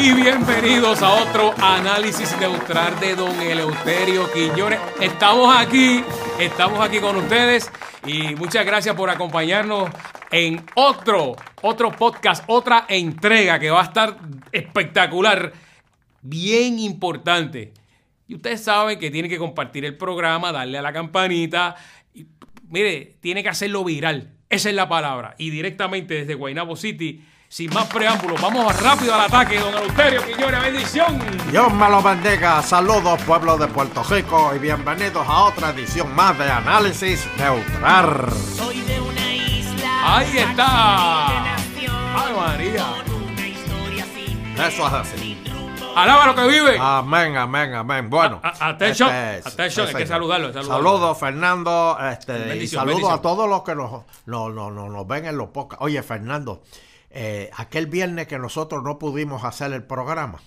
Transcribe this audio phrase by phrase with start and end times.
[0.00, 4.78] Y bienvenidos a otro análisis neutral de don Eleuterio Quiñones.
[5.00, 6.04] Estamos aquí,
[6.38, 7.70] estamos aquí con ustedes
[8.06, 9.90] y muchas gracias por acompañarnos
[10.30, 14.18] en otro, otro podcast, otra entrega que va a estar
[14.52, 15.52] espectacular,
[16.22, 17.74] bien importante.
[18.26, 21.74] Y ustedes saben que tienen que compartir el programa, darle a la campanita.
[22.14, 22.26] Y,
[22.68, 24.37] mire, tiene que hacerlo viral.
[24.50, 25.34] Esa es la palabra.
[25.38, 30.62] Y directamente desde Guaynabo City, sin más preámbulos, vamos rápido al ataque, don Eleuterio Quiñones.
[30.62, 31.18] Bendición.
[31.50, 32.62] Dios me lo bendiga.
[32.62, 38.30] Saludos, pueblo de Puerto Rico, y bienvenidos a otra edición más de Análisis Neutral.
[38.56, 40.16] Soy de una isla.
[40.16, 41.54] Ahí está.
[41.54, 42.86] Ay, María.
[43.06, 45.57] con una historia sin Eso es así.
[46.02, 46.76] Alaba lo que vive.
[46.80, 48.08] Amén, amén, amén.
[48.10, 48.40] Bueno.
[48.42, 50.52] A- atención, este, atención, hay que saludarlo.
[50.62, 51.96] Saludos, Fernando.
[52.10, 53.12] Este, y saludos bendición.
[53.18, 53.90] a todos los que nos,
[54.26, 55.84] nos, nos- nos- nos ven en los podcasts.
[55.84, 56.62] Oye, Fernando,
[57.10, 60.40] eh, aquel viernes que nosotros no pudimos hacer el programa,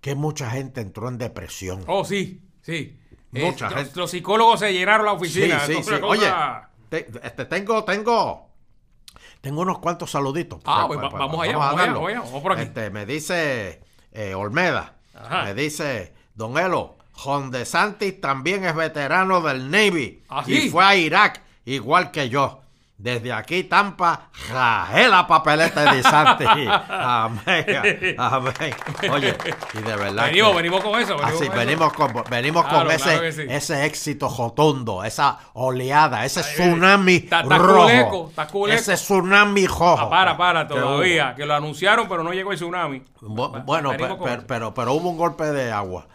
[0.00, 1.84] que mucha gente entró en depresión.
[1.86, 2.96] Oh, sí, sí.
[3.32, 3.92] Mucha Eh, gente.
[3.94, 5.60] los, psicólogos se llenaron la oficina.
[5.60, 5.94] sí, sí.
[6.02, 6.32] Oye,
[6.88, 8.48] te- este, tengo, tengo,
[9.40, 10.60] tengo unos cuantos saluditos.
[10.64, 11.94] Ah, Pues, pues, pues, vamos pues, allá, vamos allá, darlo.
[12.00, 12.62] vamos allá, vamos por aquí.
[12.62, 15.44] Este, me dice eh, Olmeda, Ajá.
[15.44, 16.96] me dice Don Elo,
[17.50, 22.62] de Santis también es veterano del Navy ¿Ah, y fue a Irak igual que yo.
[23.02, 26.46] Desde aquí, Tampa, rajé la papeleta de Santis.
[26.90, 27.64] Amén,
[28.18, 28.74] amén.
[29.10, 29.34] Oye,
[29.72, 30.26] y de verdad.
[30.26, 31.16] Venimos, que- venimos con eso.
[31.16, 31.66] Venimos Así, con eso.
[31.66, 33.42] venimos con, venimos Claro, con ese, sí.
[33.48, 37.84] ese éxito rotundo, esa oleada, ese tsunami está rojo.
[37.84, 38.78] culeco, está culeco.
[38.78, 39.98] Ese tsunami rojo.
[39.98, 41.34] Ah, para, para, todavía.
[41.34, 43.02] Que lo anunciaron, pero no llegó el tsunami.
[43.22, 46.06] Bueno, venimos pe- con pero, pero, hubo un golpe de agua.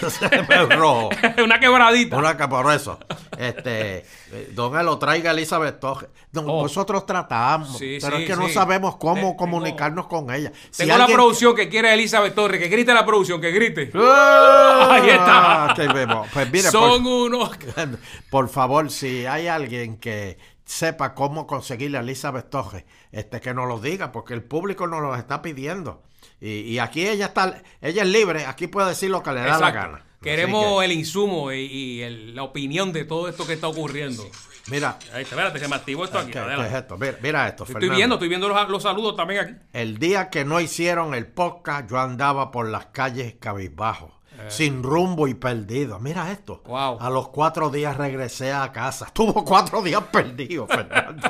[0.76, 1.08] rojo.
[1.42, 2.18] Una quebradita.
[2.18, 2.98] Una que por eso.
[3.38, 3.98] Este,
[4.32, 5.80] eh, don Elo, traiga Elizabeth.
[5.80, 6.06] Don-
[6.46, 6.62] Oh.
[6.62, 10.52] Nosotros tratamos, Sí, pero sí, es que no sabemos cómo comunicarnos con ella.
[10.70, 12.60] Si Tengo la producción que quiere Elizabeth Torres.
[12.60, 13.90] Que grite la producción, que grite.
[13.94, 14.88] ¡Ah!
[15.00, 15.72] Ahí está.
[15.76, 16.28] Que vemos.
[16.32, 17.50] Pues mire, por- Son unos.
[18.30, 23.68] Por favor, si hay alguien que sepa cómo conseguirle a Elizabeth Torres, este que nos
[23.68, 26.02] lo diga, porque el público nos lo está pidiendo.
[26.40, 29.58] Y, y aquí ella está, ella es libre, aquí puede decir lo que le da
[29.58, 30.04] la gana.
[30.24, 34.24] Queremos que, el insumo y, y el- la opinión de todo esto que está ocurriendo.
[34.68, 36.56] mira, Ahí está, espérate, se me activó esto ¿qué, aquí.
[36.60, 36.96] qué es esto?
[36.98, 39.54] Mira, mira esto, Estoy viendo, estoy viendo los, los saludos también aquí.
[39.72, 45.26] El día que no hicieron el podcast, yo andaba por las calles cabizbajo, sin rumbo
[45.28, 45.98] y perdido.
[46.00, 46.62] Mira esto.
[46.64, 46.68] Eh.
[46.68, 46.98] Wow.
[47.00, 49.06] A los cuatro días regresé a casa.
[49.06, 51.28] Estuvo cuatro días perdido, Fernando.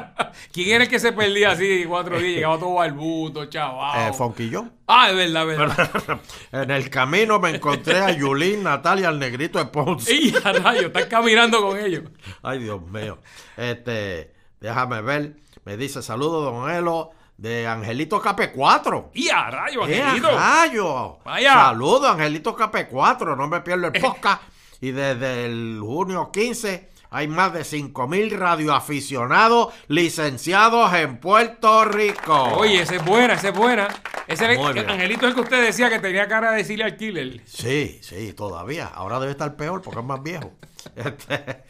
[0.52, 2.34] ¿Quién era el que se perdía así cuatro días?
[2.36, 4.10] Llegaba todo barbuto, chaval.
[4.10, 4.72] eh, Fonquillón.
[4.88, 6.20] ah, es verdad, es verdad.
[6.52, 10.12] En el camino me encontré a Yulín, Natalia, el negrito de Ponce.
[10.16, 12.02] y a rayo, están caminando con ellos.
[12.42, 13.18] Ay, Dios mío.
[13.56, 15.36] Este, déjame ver.
[15.64, 19.10] Me dice saludos, don Elo, de Angelito Cape 4.
[19.14, 20.30] Y a rayo, ¡Qué Angelito.
[20.30, 21.18] rayo!
[21.24, 21.52] Vaya.
[21.54, 23.36] Saludos, Angelito Cape 4.
[23.36, 24.42] No me pierdo el podcast.
[24.80, 32.34] Y desde el junio 15 hay más de 5 mil radioaficionados licenciados en Puerto Rico.
[32.56, 33.88] Oye, esa es buena, esa es buena.
[34.26, 34.90] Ese era el.
[34.90, 37.40] Angelito es el que usted decía que tenía cara de decirle al killer.
[37.46, 38.86] Sí, sí, todavía.
[38.86, 40.52] Ahora debe estar peor porque es más viejo.
[40.96, 41.64] Este,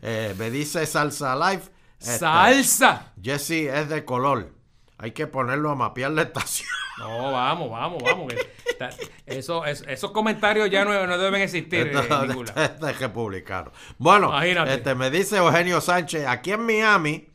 [0.00, 1.70] eh, me dice Salsa Life.
[2.00, 3.12] este, ¡Salsa!
[3.22, 4.54] Jesse es de color.
[4.98, 6.68] Hay que ponerlo a mapear la estación.
[6.98, 8.32] No, vamos, vamos, vamos.
[8.64, 8.88] está-
[9.26, 12.42] eso, es- esos comentarios ya no, no deben existir lado.
[12.42, 13.70] este es republicano.
[13.98, 14.72] Bueno, Imagínate.
[14.76, 17.28] este, me dice Eugenio Sánchez, aquí en Miami.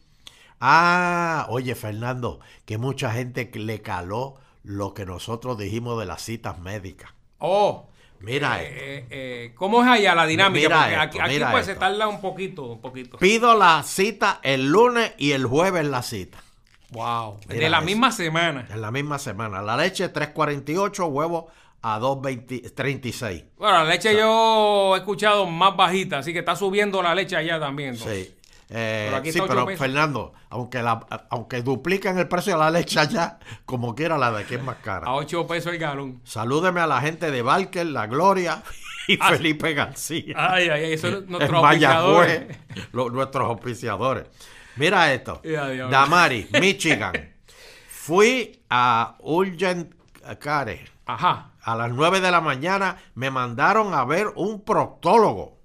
[0.59, 6.57] Ah, oye, Fernando, que mucha gente le caló lo que nosotros dijimos de las citas
[6.57, 7.11] médicas.
[7.37, 7.87] Oh,
[8.19, 8.79] Mira, eh, esto.
[8.83, 10.67] eh, eh, ¿cómo es allá la dinámica?
[10.69, 13.17] Mira Porque esto, aquí, aquí, pues se tarda un poquito, un poquito.
[13.19, 16.39] pido la cita el lunes y el jueves la cita.
[16.91, 17.39] Wow.
[17.49, 17.85] Mira de la eso.
[17.85, 18.67] misma semana.
[18.69, 19.61] En la misma semana.
[19.61, 21.47] La leche 3.48, huevo
[21.81, 23.45] a 2.36.
[23.57, 27.59] Bueno, la leche yo he escuchado más bajita, así que está subiendo la leche allá
[27.59, 27.91] también.
[27.95, 28.27] entonces.
[28.27, 28.35] Sí.
[28.73, 29.79] Eh, Pero aquí sí, pero pesos.
[29.79, 34.43] Fernando, aunque la, aunque duplican el precio de la leche allá, como quiera la de
[34.43, 35.07] aquí es más cara.
[35.07, 36.21] A 8 pesos el galón.
[36.23, 38.63] Salúdeme a la gente de Barker, La Gloria
[39.09, 39.29] y Ah.
[39.31, 40.35] Felipe García.
[40.37, 42.87] Ay, ay, ay, eso es en nuestro Mayagüez, auspiciador.
[42.93, 44.23] lo- nuestros auspiciadores.
[44.75, 45.41] Mira esto.
[45.89, 47.13] Damari, Michigan.
[47.89, 49.93] Fui a Urgent
[50.39, 50.85] Care.
[51.05, 51.51] Ajá.
[51.63, 55.59] A las 9 de la mañana me mandaron a ver un proctólogo.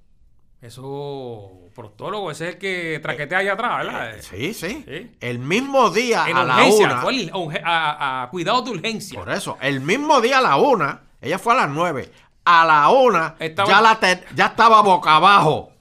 [0.61, 4.17] Eso, proctólogo, ese es el que traquetea allá atrás, ¿verdad?
[4.17, 4.85] Eh, Sí, sí.
[4.87, 5.17] Sí.
[5.20, 7.00] El mismo día en a la una.
[7.00, 7.32] fue el-
[7.64, 9.19] a, a cuidado de urgencia.
[9.19, 12.11] Por eso, el mismo día a la una, ella fue a las nueve,
[12.44, 15.73] a la una Estaba- ya, la te- ya estaba boca abajo.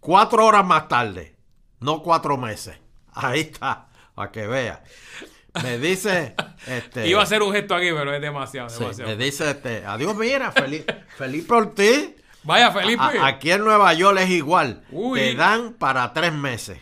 [0.00, 1.36] Cuatro horas más tarde,
[1.80, 2.78] no cuatro meses.
[3.12, 3.88] Ahí está.
[4.14, 4.82] para que vea.
[5.62, 6.34] Me dice,
[6.66, 9.10] este, Iba a hacer un gesto aquí, pero es demasiado, sí, demasiado.
[9.16, 10.52] me dice, este, adiós, mira,
[11.16, 12.14] feliz por ti.
[12.44, 13.02] Vaya, Felipe.
[13.02, 14.82] A- aquí en Nueva York es igual.
[14.90, 15.18] Uy.
[15.20, 16.78] Te dan para tres meses.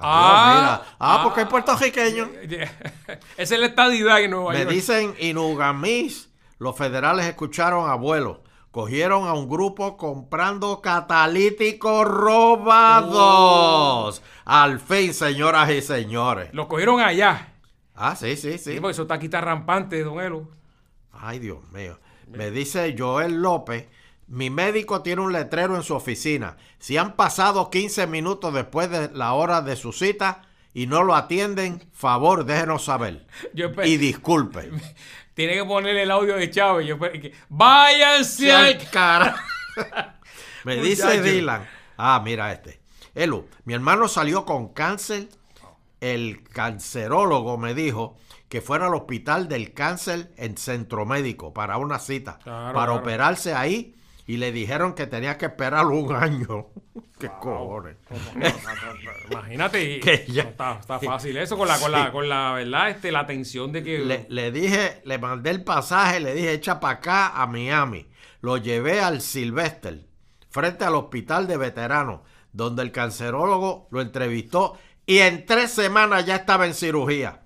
[0.00, 0.96] Adiós, Ah, mira.
[0.98, 1.42] Ah, porque ah.
[1.44, 2.28] es puertorriqueño.
[3.36, 4.70] Esa es la estadidad en Nueva Me York.
[4.70, 6.28] dicen Inugamis,
[6.58, 8.42] los federales escucharon a vuelo.
[8.70, 12.06] Cogieron a un grupo comprando catalíticos
[13.18, 14.22] robados.
[14.44, 16.50] Al fin, señoras y señores.
[16.52, 17.54] Lo cogieron allá.
[17.94, 18.80] Ah, sí, sí, Sí, sí.
[18.90, 20.48] eso está aquí está rampante, don Elo.
[21.12, 21.98] Ay, Dios mío.
[22.28, 23.86] Me dice Joel López,
[24.28, 26.56] mi médico tiene un letrero en su oficina.
[26.78, 30.42] Si han pasado 15 minutos después de la hora de su cita
[30.78, 33.26] y no lo atienden, favor, déjenos saber.
[33.52, 34.70] Yo Y disculpe.
[35.34, 36.86] Tiene que ponerle el audio de Chávez.
[36.86, 38.78] Yo que- Váyanse al...
[38.88, 39.44] cara.
[40.64, 41.20] Me dice.
[41.20, 41.68] Dylan.
[41.96, 42.78] Ah, mira este.
[43.12, 45.28] Elu, mi hermano salió con cáncer.
[46.00, 48.16] El cancerólogo me dijo
[48.48, 52.38] que fuera al hospital del cáncer en centro médico para una cita.
[52.38, 52.94] Claro, para claro.
[53.00, 53.96] operarse ahí.
[54.28, 56.66] Y le dijeron que tenía que esperar un año.
[57.18, 57.96] ¿Qué cojones?
[59.30, 60.00] Imagínate.
[60.00, 63.10] Que ya- no está, está fácil eso con la, con la, con la verdad, este,
[63.10, 63.98] la atención de que...
[64.00, 68.06] Le, le dije, le mandé el pasaje, le dije, echa para acá a Miami.
[68.40, 70.06] Lo llevé al Sylvester,
[70.50, 72.20] frente al hospital de veteranos,
[72.52, 77.40] donde el cancerólogo lo entrevistó y en tres semanas ya estaba en cirugía.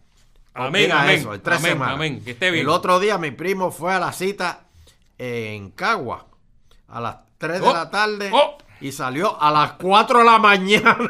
[0.53, 1.95] Amén, Mira amén, eso, en tres amén, semanas.
[1.95, 2.65] amén, que esté bien.
[2.65, 4.65] El otro día mi primo fue a la cita
[5.17, 6.27] en Cagua
[6.93, 8.57] a las 3 de Oh, la tarde oh.
[8.81, 10.97] y salió a las 4 de la mañana.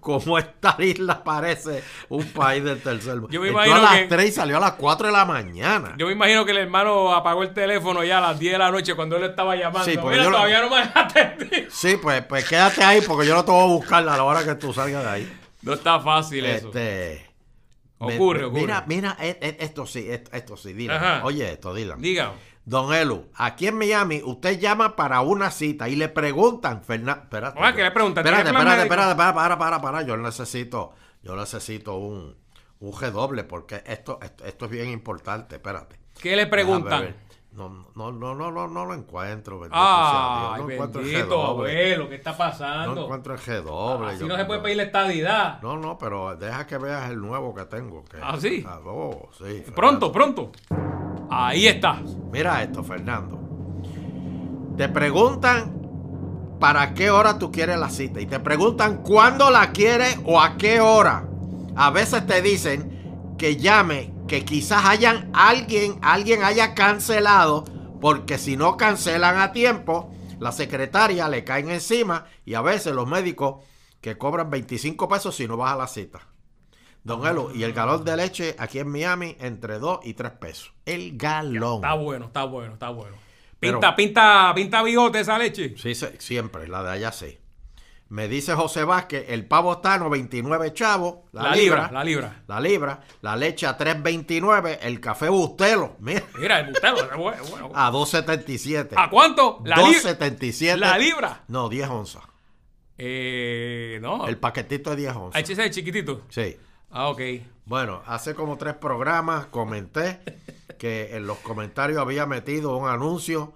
[0.00, 3.28] Como esta isla parece un país del tercer mundo.
[3.30, 5.24] Yo me Entró imagino a las que- 3 y salió a las 4 de la
[5.24, 5.94] mañana.
[5.96, 8.70] Yo me imagino que el hermano apagó el teléfono ya a las 10 de la
[8.70, 9.90] noche cuando él estaba llamando.
[9.90, 11.70] Sí, porque Mira, lo- todavía no me atendido.
[11.70, 14.44] Sí, pues, pues quédate ahí porque yo no te voy a buscar a la hora
[14.44, 15.38] que tú salgas de ahí.
[15.62, 16.66] No está fácil eso.
[16.66, 17.26] Este,
[18.00, 18.60] me- Ocurre, ocurre.
[18.60, 20.86] Mira, mira, e- e- esto sí, esto, esto sí.
[20.86, 21.22] Ajá.
[21.24, 21.98] Oye, esto, Dylan.
[22.02, 22.32] Diga.
[22.66, 27.24] Don Elu, aquí en Miami, usted llama para una cita y le preguntan, Fernando.
[27.24, 27.58] Espérate.
[27.62, 28.24] Ah, ¿qué le preguntan?
[28.24, 30.02] Espérate, ¿Tiene plan espérate, espérate, para, para, para, para.
[30.02, 32.36] Yo necesito, yo necesito un,
[32.80, 35.56] un G doble porque esto, esto, esto es bien importante.
[35.56, 35.96] Espérate.
[36.20, 37.14] ¿Qué le preguntan?
[37.54, 39.60] No, no, no, no, no, no lo encuentro.
[39.60, 40.58] bendito Ay, sea Dios.
[40.66, 42.94] No encuentro el G bendito, abuelo, ¿qué está pasando?
[42.96, 44.08] No encuentro el G doble.
[44.10, 45.62] Así Yo- no se puede pedir la estadidad.
[45.62, 48.04] No, no, pero deja que veas el nuevo que tengo.
[48.04, 48.64] que- ¿Ah, sí?
[48.86, 50.50] oh, sí, Pronto, Fernando.
[50.52, 50.52] pronto.
[51.30, 52.00] Ahí está.
[52.32, 53.38] Mira esto, Fernando.
[54.76, 60.18] Te preguntan para qué hora tú quieres la cita y te preguntan cuándo la quieres
[60.24, 61.26] o a qué hora.
[61.76, 67.64] A veces te dicen que llame, que quizás hayan alguien, alguien haya cancelado,
[68.00, 73.06] porque si no cancelan a tiempo, la secretaria le caen encima y a veces los
[73.06, 73.64] médicos
[74.00, 76.20] que cobran 25 pesos si no vas a la cita.
[77.02, 80.72] Don Elo, y el galón de leche aquí en Miami entre 2 y 3 pesos.
[80.86, 81.76] El galón.
[81.76, 83.16] Está bueno, está bueno, está bueno.
[83.60, 85.74] Pero- Pinta, pinta, pinta bigote esa leche.
[85.76, 87.38] Sí, siempre, la de allá sí.
[88.14, 92.04] Me dice José Vázquez, el pavo está a 99 chavos, la, La libra, libra, la
[92.04, 92.42] libra.
[92.46, 97.42] la libra, la leche a 3.29, el café Bustelo, mira, Mira, el bustelo, es bueno,
[97.50, 97.72] bueno.
[97.74, 98.90] a 2.77.
[98.94, 99.60] ¿A cuánto?
[99.64, 100.76] La, li- 2.77.
[100.76, 101.42] la libra.
[101.48, 102.22] No, 10 onzas.
[102.98, 104.28] Eh, no.
[104.28, 105.42] El paquetito de 10 onzas.
[105.42, 106.22] HC chiquitito.
[106.28, 106.56] Sí.
[106.92, 107.20] Ah, ok.
[107.64, 110.20] Bueno, hace como tres programas comenté
[110.78, 113.54] que en los comentarios había metido un anuncio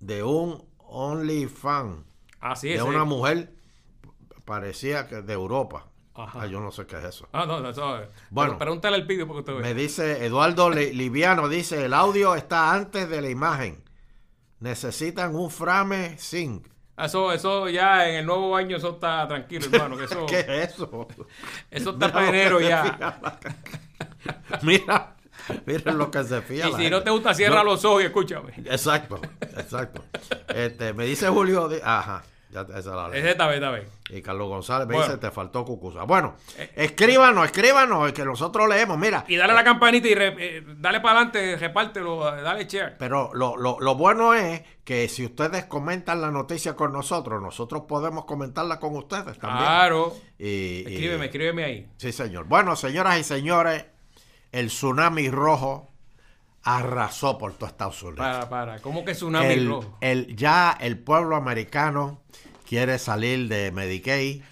[0.00, 2.04] de un OnlyFans.
[2.40, 2.82] Así de es.
[2.82, 3.06] una eh.
[3.06, 3.53] mujer
[4.44, 5.86] parecía que de Europa.
[6.16, 6.42] Ajá.
[6.42, 7.28] Ah, yo no sé qué es eso.
[7.32, 7.82] Ah, no, no, eso.
[7.86, 8.06] Bueno.
[8.30, 8.58] Bueno.
[8.58, 9.60] Pregúntale el vídeo porque usted ve.
[9.62, 13.82] Me dice Eduardo Li- Liviano, dice, el audio está antes de la imagen.
[14.60, 16.68] Necesitan un frame sync.
[16.96, 19.96] Eso, eso ya en el nuevo año, eso está tranquilo, hermano.
[19.96, 21.08] Que eso, ¿Qué es eso?
[21.70, 22.96] eso está Mira para enero ya.
[23.00, 23.38] la-
[24.62, 25.16] Mira,
[25.66, 26.68] miren lo que se fía.
[26.68, 28.52] Y si no te gusta, cierra los ojos y escúchame.
[28.64, 29.20] Exacto,
[29.56, 30.04] exacto.
[30.54, 32.22] Este, me dice Julio, ajá,
[32.54, 33.88] ya esa es la Es esta vez, esta vez.
[34.10, 35.08] Y Carlos González me Bueno.
[35.08, 36.04] dice, te faltó cucusa.
[36.04, 36.36] Bueno,
[36.76, 38.96] escríbanos, escríbanos, que nosotros leemos.
[38.96, 42.64] Mira, Y dale a la campanita y re- eh, dale para adelante, repártelo, eh, dale
[42.66, 42.96] share.
[42.98, 47.82] pero lo, lo, lo bueno es que si ustedes comentan la noticia con nosotros, nosotros
[47.88, 49.64] podemos comentarla con ustedes también.
[49.64, 50.14] Claro.
[50.38, 51.88] Y- y- Escríbeme, escríbeme ahí.
[51.96, 52.44] Sí, señor.
[52.46, 53.84] Bueno, señoras y señores,
[54.52, 55.90] el tsunami rojo
[56.64, 58.18] arrasó por todo Estados Unidos.
[58.26, 58.78] Para, para.
[58.80, 62.22] ¿Cómo que tsunami el, el- ya el pueblo americano
[62.68, 64.42] quiere salir de Medicaid,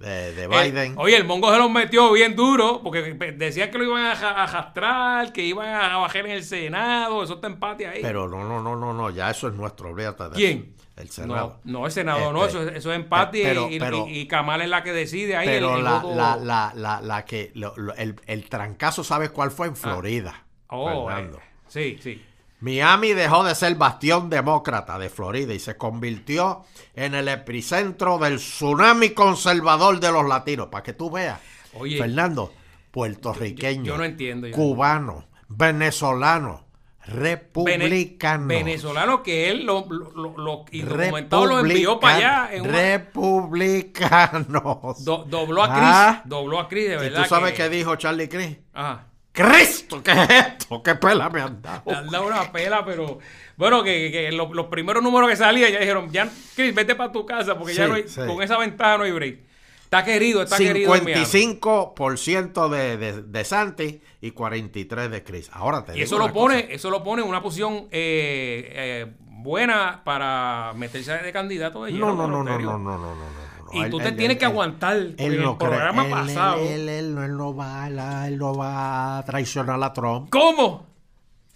[0.00, 0.94] de, de Eh, Biden.
[0.96, 3.02] oye, el mongo se los metió bien duro porque
[3.36, 4.12] decían que lo iban a,
[4.44, 8.00] arrastrar, que iban a bajar en el Senado, eso está empate ahí.
[8.02, 10.58] Pero no, no, no, no, no, ya eso es nuestro, olvídate de ¿Quién?
[10.74, 10.80] eso.
[10.96, 11.60] El Senado.
[11.64, 14.18] No, no, el Senado no, Este, eso, es- eso es empate pero- y, pero- y,
[14.20, 15.46] y Kamala es la que decide ahí.
[15.46, 19.50] Pero el, la, la, la, la, la que, lo- lo- el, el trancazo, ¿sabes cuál
[19.50, 19.68] fue?
[19.68, 20.44] En Florida.
[20.68, 21.38] Oh, Fernando.
[21.38, 22.22] eh, sí, sí.
[22.60, 28.36] Miami dejó de ser bastión demócrata de Florida y se convirtió en el epicentro del
[28.36, 30.66] tsunami conservador de los latinos.
[30.70, 31.40] Para que tú veas,
[31.72, 32.52] Oye, Fernando,
[32.90, 36.66] puertorriqueño, yo- yo no entiendo cubano, venezolano,
[37.06, 38.46] Vene- republicano.
[38.48, 42.48] venezolano que él lo, lo, lo- lo- indocumentado lo envió para allá.
[42.52, 45.02] En una- Republicanos.
[45.04, 45.80] do- dobló a Chris.
[45.82, 46.22] Ah.
[46.26, 47.22] Dobló a Chris, de ¿Y verdad.
[47.22, 48.58] tú sabes que, qué dijo Charlie Cris?
[48.74, 49.06] Ajá.
[49.32, 50.02] ¡Cristo!
[50.02, 50.82] ¿Qué es esto?
[50.82, 51.82] ¿Qué pela me han dado?
[51.86, 53.18] Le han dado una pela, pero
[53.56, 57.12] bueno, que, que lo- los primeros números que salían ya dijeron, ya, Chris, vete para
[57.12, 58.20] tu casa porque ya no hay, sí.
[58.26, 59.38] con esa ventana no hay break.
[59.84, 60.94] Está querido, está querido.
[60.94, 61.24] en Miami.
[61.24, 65.50] 55% de, de, de Santi y 43% de Chris.
[65.52, 66.74] Ahora te Y digo eso lo pone, cosa.
[66.74, 72.06] eso lo pone en una posición eh, eh, buena para meterse de candidato de lleno
[72.06, 73.49] No, no, no, no, no, no, no, no.
[73.72, 74.96] Y Él- tú te él- tienes él- que aguantar.
[74.96, 76.60] en no el cree- programa él- pasado.
[76.60, 80.28] Él, no- él no va, a la- él no va a traicionar a Trump.
[80.30, 80.86] ¿Cómo?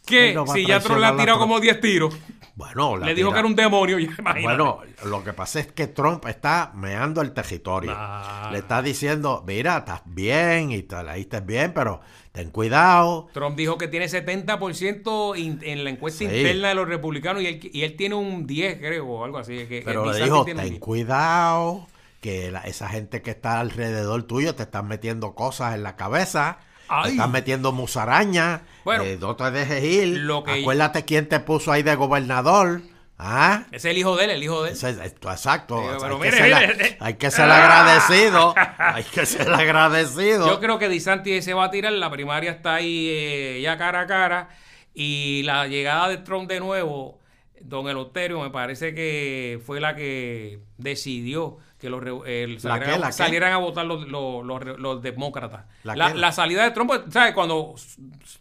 [0.07, 0.35] ¿Qué?
[0.35, 2.15] No si ya Trump le ha tirado como 10 tiros.
[2.57, 4.43] Bueno, la Le dijo tira- que era un demonio, imagínate.
[4.43, 7.93] Bueno, lo que pasa es que Trump está meando el territorio.
[7.97, 8.49] Ah.
[8.53, 13.29] Le está diciendo, mira, estás bien y tal, ahí estás bien, pero ten cuidado.
[13.33, 16.25] Trump dijo que tiene 70% in- en la encuesta Sí.
[16.27, 19.67] interna de los republicanos y él, y él tiene un 10, creo, o algo así.
[19.67, 20.79] Que, Pero le dijo, un ten 10.
[20.79, 21.89] cuidado,
[22.25, 26.57] que la- esa gente que está alrededor tuyo te están metiendo cosas en la cabeza,
[26.61, 27.11] te Ay.
[27.13, 30.19] están metiendo musarañas, Bueno, eh, no te dejes ir.
[30.21, 32.81] lo que- Acuérdate quién te puso ahí de gobernador.
[33.19, 33.65] ¿Ah?
[33.73, 34.75] Es el hijo de él, el hijo de él.
[34.77, 35.79] Es- exacto.
[35.81, 36.97] Digo, hay, que mire, ser, mire.
[36.99, 38.55] hay que ser agradecido.
[38.79, 40.47] Hay que ser agradecido.
[40.49, 44.01] Yo creo que DeSantis se va a tirar, la primaria está ahí eh, ya cara
[44.01, 44.49] a cara
[44.95, 47.21] y la llegada de Trump de nuevo,
[47.61, 52.99] don Eleuterio, me parece que fue la que decidió que los, ¿La salieran, qué, a-
[52.99, 53.13] la qué?
[53.13, 55.65] salieran a votar los, los- los- los demócratas.
[55.85, 56.19] ¿La La, qué?
[56.19, 57.35] la salida de Trump, pues, ¿sabes?
[57.35, 57.75] Cuando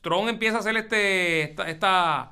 [0.02, 2.32] Trump empieza a hacer este esta, esta-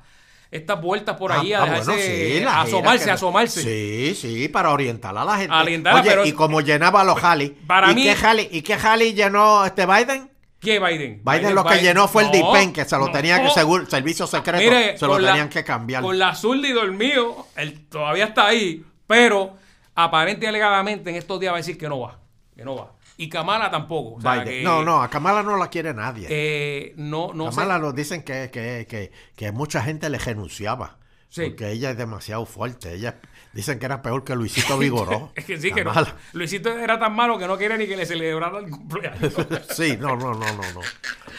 [0.50, 3.62] estas vueltas por ahí, Ah, a ah, bueno, dejarse sí, asomarse, que- asomarse.
[3.62, 5.54] Sí, sí, para orientar a la gente.
[5.54, 7.50] Oye, pero- y como llenaba los Halley.
[7.66, 10.30] Para ¿Y mí- qué Halley, ¿Y qué Halley llenó este Biden?
[10.60, 11.22] ¿Qué Biden?
[11.24, 13.12] Biden, lo que Biden- llenó fue el No, DIPEN, que se lo no.
[13.12, 16.02] tenía que seguro, servicio secreto, Mire, se lo la- tenían que cambiar.
[16.02, 19.56] Con la zurda y dormido, él todavía está ahí, pero
[19.94, 22.18] aparente y alegadamente en estos días va a decir que no va,
[22.56, 22.92] que no va.
[23.18, 24.14] Y Kamala tampoco.
[24.16, 24.46] o sea, Biden.
[24.48, 26.26] que, No, no, a Kamala no la quiere nadie.
[26.30, 27.56] eh, no, no sé.
[27.60, 30.98] Kamala nos dicen que, que, que, que mucha gente le renunciaba.
[31.32, 31.46] Sí.
[31.46, 32.92] Porque ella es demasiado fuerte.
[32.92, 33.16] Ella
[33.54, 35.32] dicen que era peor que Luisito Vigoró.
[35.34, 35.90] Es que sí, que no.
[36.34, 39.32] Luisito era tan malo que no quería ni que le celebraran el cumpleaños.
[39.70, 40.80] Sí, no, no, no, no, no.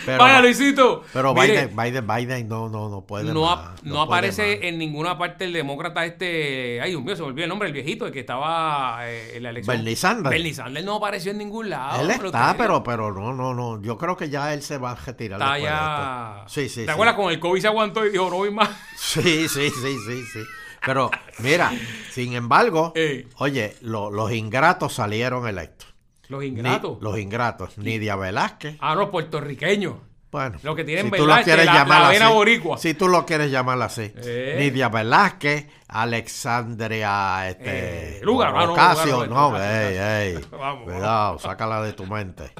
[0.03, 1.03] Pero, Vaya, Luisito.
[1.13, 4.55] pero Mire, Biden, Biden, Biden no, no, no puede no, más, no no puede aparece
[4.55, 4.63] más.
[4.65, 6.81] en ninguna parte el demócrata este.
[6.81, 9.43] Ay, Dios mío, se me olvidó el nombre, el viejito, el que estaba eh, en
[9.43, 9.77] la elección.
[9.77, 10.29] Bernie Sanders.
[10.31, 12.01] Bernie Sanders no apareció en ningún lado.
[12.01, 13.79] Él está, pero, pero no, no, no.
[13.81, 16.43] Yo creo que ya él se va a retirar Está de ya.
[16.47, 16.91] Sí, sí, ¿Te sí.
[16.91, 17.15] acuerdas?
[17.15, 18.69] Con el COVID se aguantó y dijo, no voy más.
[18.97, 20.43] Sí, sí, sí, sí, sí.
[20.85, 21.09] Pero,
[21.39, 21.71] mira,
[22.11, 23.27] sin embargo, Ey.
[23.37, 25.87] oye, lo- los ingratos salieron electos.
[26.27, 26.97] Los Ni- ingratos.
[27.01, 27.77] los ingratos.
[27.77, 28.77] Nidia Velázquez.
[28.79, 29.95] Ah, los puertorriqueños.
[30.31, 32.15] Bueno, Lo que tienen, si tú lo quieres la- llamar la así.
[32.17, 32.77] vena boricua.
[32.79, 34.11] Si tú lo quieres llamar así.
[34.15, 34.55] Eh.
[34.59, 39.13] Nidia Velázquez, Alexandria este, Eh, Lugar, ah, no, Ocasio.
[39.25, 40.43] Lugar, no, Ocasio, ey, ey.
[40.85, 42.51] Cuidado, sácala de tu mente.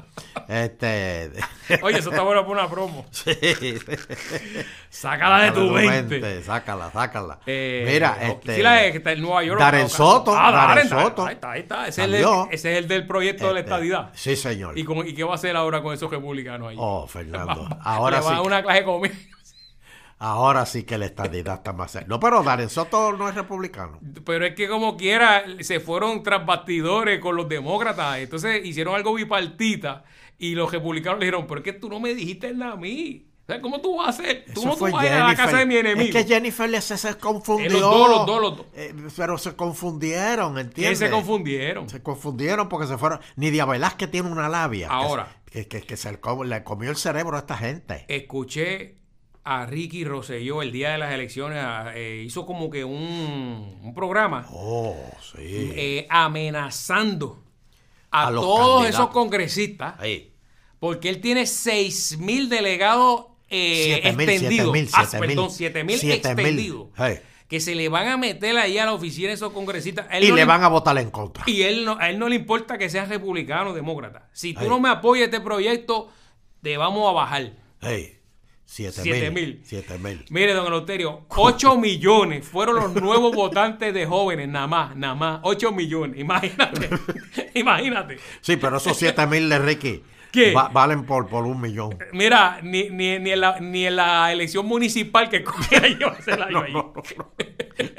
[0.48, 1.30] Este.
[1.82, 3.06] Oye, eso está bueno para una promo.
[3.10, 3.32] sí.
[4.90, 6.42] Sácala de tu mente.
[6.42, 7.40] Sácala, sácala.
[7.46, 8.56] Eh, Mira, no, este.
[8.56, 9.60] sí, la de que está en Nueva York.
[9.60, 11.26] Darren Soto, Ah, Darren Soto.
[11.26, 11.88] Ahí está, ahí está.
[11.88, 12.48] Ese, es el, del- Salió.
[12.50, 14.10] ese es el del proyecto de la este, estadidad.
[14.14, 14.78] Sí, señor.
[14.78, 16.76] ¿Y, cómo- ¿Y qué va a hacer ahora con esos republicanos ahí?
[16.78, 17.68] Oh, Fernando.
[17.82, 18.46] Ahora va a sí.
[18.46, 18.84] una clase.
[20.18, 22.06] Ahora sí que la estadidad está más cerca.
[22.08, 23.98] No, pero Darren Soto no es republicano.
[24.24, 28.18] Pero es que como quiera, se fueron tras bastidores con los demócratas.
[28.18, 30.04] Entonces hicieron algo bipartita
[30.38, 33.28] y los republicanos le dijeron, pero es que tú no me dijiste nada a mí.
[33.42, 34.44] O sea, ¿cómo tú vas a hacer?
[34.46, 36.16] Eso ¿Cómo tú vas a ir a la casa de mi enemigo?
[36.18, 37.66] Es que Jennifer le- se, confundió.
[37.66, 38.66] Eh, los dos, los dos, los dos.
[38.74, 40.98] Eh, pero se confundieron, Que ¿entiendes?
[40.98, 41.88] se confundieron.
[41.90, 43.20] Se confundieron porque se fueron.
[43.36, 44.88] Nidia Velázquez tiene una labia.
[44.88, 45.36] que Ahora.
[45.44, 48.06] Que, que, que se le com- le comió el cerebro a esta gente.
[48.08, 48.96] Escuché
[49.44, 51.62] a Ricky Rosselló el día de las elecciones,
[51.94, 55.70] eh, hizo como que un, un programa Oh, sí.
[55.76, 57.43] eh, amenazando
[58.14, 60.32] a, todos esos congresistas Ahí.
[60.78, 64.72] porque él tiene 6 mil delegados eh, extendidos.
[64.72, 65.54] mil, Ah, siete perdón, mil.
[65.54, 66.44] 7 mil Siete mil.
[66.46, 66.86] extendidos.
[66.96, 67.20] Hey.
[67.48, 70.06] que se le van a meter ahí a la oficina esos congresistas.
[70.10, 71.44] Él Y no le van a votar en contra.
[71.46, 74.28] y él no, a él no le importa que seas republicano o demócrata.
[74.32, 76.08] Si tú no me apoyas este proyecto,
[76.62, 77.52] te vamos a bajar.
[77.82, 78.18] Hey,
[78.64, 79.46] siete, Siete mil.
[79.56, 79.60] mil.
[79.64, 80.24] Siete mil.
[80.30, 85.40] Mire, don Eleuterio, 8 millones fueron los nuevos votantes de jóvenes, nada más, nada más.
[85.42, 86.88] 8 millones, imagínate.
[87.54, 88.18] imagínate.
[88.40, 90.02] Sí, pero esos siete mil de Ricky
[90.34, 90.52] ¿Qué?
[90.52, 91.96] va- valen por, por un millón.
[92.12, 96.60] Mira, ni, ni, ni, en la, ni en la elección municipal que cogía yo año
[96.62, 96.74] ahí.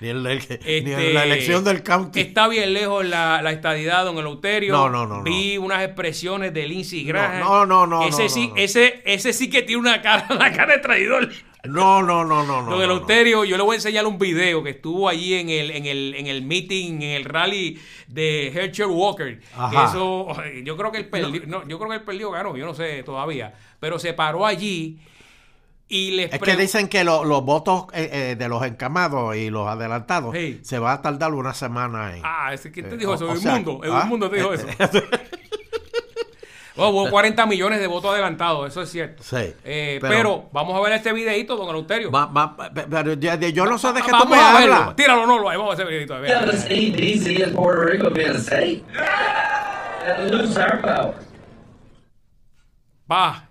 [0.00, 2.20] Ni en, el- ni Este, en la elección del county.
[2.20, 4.72] Está bien lejos la, la estadidad, don Eleuterio.
[4.72, 5.22] No, no, no, no.
[5.22, 7.40] Vi unas expresiones de Lindsey Graham.
[7.40, 8.60] No, no, no, Ese, no, sí, no, no.
[8.60, 11.28] Ese, ese sí que tiene una cara, una cara de traidor.
[11.64, 12.62] No, no, no, no, no.
[12.62, 12.82] don no, no.
[12.82, 16.14] Eleuterio, yo le voy a enseñar un video que estuvo allí en el, en el,
[16.16, 19.40] en el meeting, en el rally de Herschel Walker.
[19.56, 19.84] Ajá.
[19.86, 20.26] eso,
[20.64, 23.02] yo creo que él perdió, no, yo creo que él perdió, ganó, yo no sé
[23.04, 23.54] todavía.
[23.78, 24.98] Pero se paró allí
[25.88, 29.50] y les Es que dicen que lo- los votos eh, eh, de los encamados y
[29.50, 30.58] los adelantados Sí.
[30.62, 32.22] se va a tardar una semana en.
[32.24, 33.28] Ah, ¿ese ¿quién te Eh, dijo o- eso?
[33.28, 33.80] o ¿En sea, mundo?
[33.84, 34.00] ¿En ¿ah?
[34.04, 34.66] un mundo te dijo eso?
[36.76, 39.22] Oh, hubo 40 millones de votos adelantados, eso es cierto.
[39.22, 42.10] Sí, Eh, pero- pero, vamos a ver este videito, don Eleuterio.
[42.10, 44.96] Va- va- pero yo no sé de qué tú vamos me hablas.
[44.96, 46.18] Tíralo, no, lo vamos a videito.
[46.20, 46.30] ver.
[47.54, 48.82] Puerto Rico being a state.
[50.06, 51.14] And lose our power.
[53.10, 53.48] Va,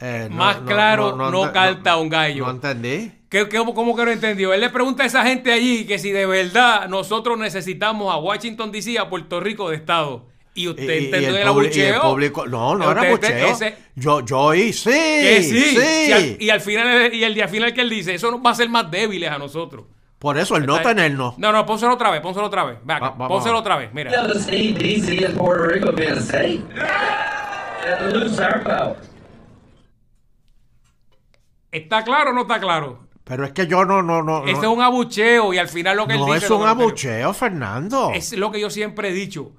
[0.00, 2.44] Eh, no, Más claro, no ente- canta un gallo.
[2.46, 3.12] No entendí.
[3.30, 4.52] ¿Qué, qué, ¿Cómo que no entendió?
[4.52, 8.70] Él le pregunta a esa gente allí que si de verdad nosotros necesitamos a Washington
[8.72, 10.26] DC, a Puerto Rico de Estado.
[10.56, 12.02] Y usted y- entendió el el publi- y el abucheo.
[12.10, 12.46] público.
[12.46, 13.48] No, no era Usted- bucheo.
[13.48, 14.90] ese- Yo, yo oí, sí.
[14.90, 15.60] que sí.
[15.60, 15.76] sí.
[16.06, 18.50] Si al- y al final, y el día final que él dice, eso nos va
[18.50, 19.86] a hacer más débiles a nosotros.
[20.20, 21.36] Por eso el no Está- tenernos.
[21.38, 22.78] No, no, pónselo otra vez, pónselo otra vez.
[22.88, 24.10] Va- pónselo otra vez, mira.
[31.70, 33.08] ¿Está claro o no está claro?
[33.24, 34.40] Pero es que yo no, no, no.
[34.40, 36.44] Este no, es un abucheo y al final lo que él no dice...
[36.46, 38.12] es un abucheo, Fernando.
[38.14, 39.52] Es lo que yo siempre he dicho.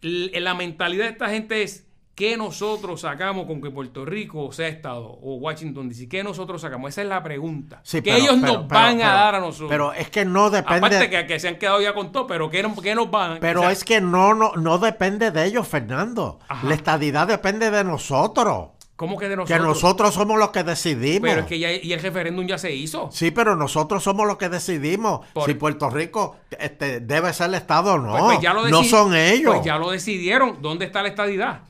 [0.00, 5.06] La mentalidad de esta gente es ¿qué nosotros sacamos con que Puerto Rico sea Estado
[5.06, 6.08] o Washington DC?
[6.08, 6.90] ¿Qué nosotros sacamos?
[6.90, 7.80] Esa es la pregunta.
[7.84, 9.70] Sí, ¿Qué pero- ellos pero- nos pero- van a dar a nosotros?
[9.70, 10.86] Pero es que no depende.
[10.86, 13.38] Aparte que, que se han quedado ya con todo, pero ¿qué, nos- qué nos van?
[13.40, 16.38] Pero o sea, es que no, no, no depende de ellos, Fernando.
[16.48, 16.66] Ajá.
[16.66, 18.70] La estadidad depende de nosotros.
[18.98, 19.62] ¿Cómo que de Que nosotros?
[19.64, 21.28] nosotros somos los que decidimos.
[21.30, 23.08] Pero es que ya y el referéndum ya se hizo.
[23.12, 27.54] Sí, pero nosotros somos los que decidimos Por- si Puerto Rico este, debe ser el
[27.54, 28.10] Estado o no.
[28.10, 29.54] Pues- pues ya lo no son ellos.
[29.54, 30.60] Pues ya lo decidieron.
[30.60, 31.60] ¿Dónde está la estadidad?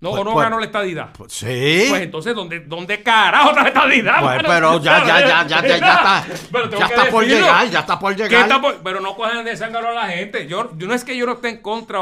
[0.00, 1.08] ¿No, Pues- ¿O no pues- ganó la estadidad?
[1.12, 1.86] Pues sí.
[1.90, 4.20] Pues entonces, ¿dónde, dónde carajo está la estadidad?
[4.22, 4.48] Pues, mano?
[4.48, 6.26] pero ya, ya, ya, ya, ya, ya está.
[6.50, 8.42] Pero ya está por llegar, ya está por ¿Qué llegar.
[8.44, 10.46] está por- Pero no cojan de zángano a la gente.
[10.46, 11.98] Yo, yo no es que yo no esté en contra.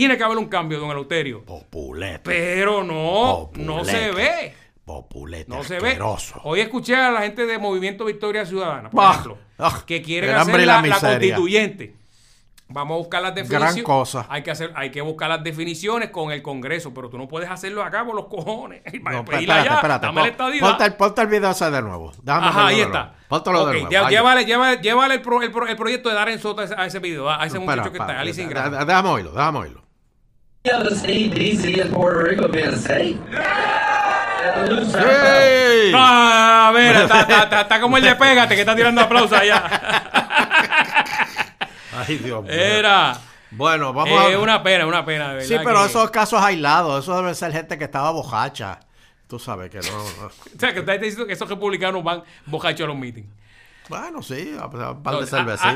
[0.00, 1.44] Tiene que haber un cambio, don Eleuterio.
[1.44, 2.20] Populete.
[2.24, 4.54] Pero no, no se ve.
[4.82, 5.98] Populete No se ve.
[6.42, 10.34] Hoy escuché a la gente de Movimiento Victoria Ciudadana, por Ah, ejemplo, ah, que quieren
[10.34, 11.96] hacer la constituyente.
[12.72, 13.74] Vamos a buscar las definiciones.
[13.74, 14.26] Gran cosa.
[14.30, 17.50] Hay que hacer, hay que buscar las definiciones con el Congreso, pero tú no puedes
[17.50, 18.80] hacerlo acá por los cojones.
[19.02, 20.06] No, pedirle espérate, allá, espérate.
[20.06, 20.58] dame Pon-.
[20.60, 22.12] Ponte, el- ponte el video ese de nuevo.
[22.22, 22.98] Déjame Ajá, ahí está.
[23.04, 23.14] nuevo.
[23.28, 24.08] Póntelo Ok, de nuevo.
[24.08, 26.86] llévale, llévale, llévale el, pro- el pro- el proyecto de Darren Soto a ese, a
[26.86, 29.82] ese video, a ese muchacho que está, Alice Déjame oírlo, déjame oírlo.
[30.62, 33.16] In Puerto Rico being a state.
[33.16, 35.08] And lose our power.
[35.08, 35.92] ¡Ey!
[35.94, 39.64] Ah, mira, está, está- está- está como el de Pégate que está tirando aplausos allá.
[42.06, 42.52] Ay, Dios mío.
[42.52, 43.16] Era.
[43.50, 44.38] Bueno, vamos Es a...
[44.38, 45.48] una pena, una pena, de verdad.
[45.48, 48.80] Sí, pero que- esos casos aislados, eso debe ser gente que estaba bojacha.
[49.28, 49.90] Tú sabes que no.
[49.92, 50.26] no.
[50.26, 53.28] O sea, que usted está diciendo que esos republicanos van bojachos a los meetings.
[53.90, 55.26] Bueno, sí, a- No, de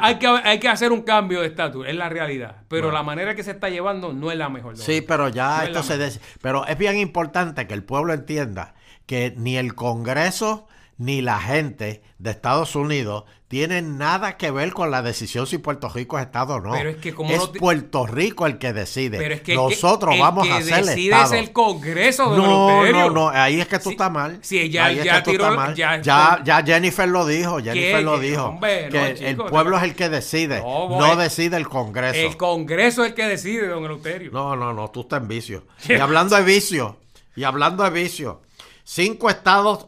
[0.02, 2.56] hay, que, hay que hacer un cambio de estatus, es la realidad.
[2.68, 4.76] Pero la manera que se está llevando no es la mejor.
[4.78, 5.98] Sí, pero ya No esto se...
[5.98, 8.74] des- Pero es bien importante que el pueblo entienda
[9.06, 14.90] que ni el Congreso ni la gente de Estados Unidos tienen nada que ver con
[14.90, 16.72] la decisión si Puerto Rico es Estado o no.
[16.72, 19.18] Pero es que como es no te- Puerto Rico el que decide.
[19.18, 21.34] Pero es que Nosotros que, el vamos que a ser el decide Estado.
[21.34, 24.38] es el Congreso de No, no, no, ahí es que tú estás mal.
[24.42, 25.74] sí, ya- Ahí es ya que tú tiró- estás mal.
[25.74, 28.44] ya- Ya, ya Jennifer lo dijo, Jennifer lo dijo.
[28.46, 32.18] Hombre, no, que chico, el pueblo no- es el que decide, No, decide el Congreso.
[32.18, 34.30] El Congreso es el que decide, don Eleuterio.
[34.32, 35.64] No, no, no, tú estás en vicio.
[35.88, 36.98] Y hablando de vicio,
[37.36, 38.42] y hablando de vicio,
[38.84, 39.86] cinco estados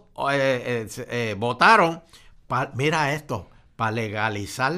[1.36, 2.02] votaron,
[2.46, 4.72] pa- mira esto, para legalizar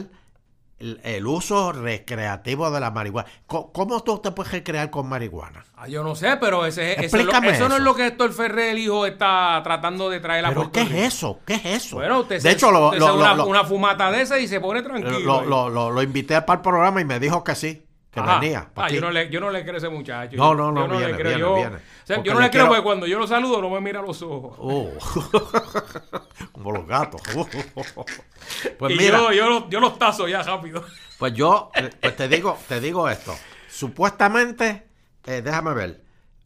[0.79, 3.29] el, el uso recreativo de la marihuana.
[3.47, 5.65] Co- ¿Cómo, tú te puedes recrear con marihuana?
[5.77, 8.07] Ah, yo no sé, pero ese, eso, es lo- Explícame eso no es lo que
[8.07, 11.41] Héctor Ferrer, el hijo, está tratando de traer a ¿Pero qué es eso?
[11.45, 11.97] ¿Qué es eso?
[11.97, 14.47] Bueno, usted de se, hecho, lo, usted lo- se lo- una, fumata de esa y
[14.47, 15.19] se pone tranquilo.
[15.21, 15.47] lo- ahí.
[15.49, 17.85] lo- lo- lo invité para el programa y me dijo que sí,
[18.23, 18.71] que Ajá.
[18.77, 20.37] Ah, yo no le, yo no le creo a ese muchacho.
[20.37, 21.25] No, no, no, yo le viene, creo.
[21.29, 21.77] viene, yo, viene.
[21.77, 23.81] o sea, Porque yo no le le creo porque cuando yo lo saludo no me
[23.81, 24.57] mira a los ojos.
[24.59, 24.91] Oh.
[26.53, 27.21] Como los gatos.
[28.79, 30.85] pues y mira, yo, yo, los- yo los tazo ya rápido.
[31.19, 33.35] pues yo eh, pues te digo, te digo esto.
[33.69, 34.87] Supuestamente,
[35.27, 36.03] eh, déjame ver,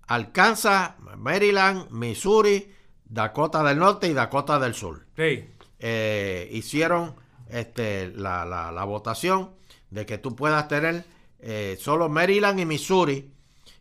[0.07, 2.73] Arkansas, Maryland, Missouri,
[3.05, 5.07] Dakota del Norte y Dakota del Sur.
[5.17, 5.49] Sí.
[5.79, 7.15] eh, hicieron
[7.49, 9.51] este, la, la- la votación
[9.91, 11.05] de que tú puedas tener
[11.43, 13.31] eh, solo Maryland y Missouri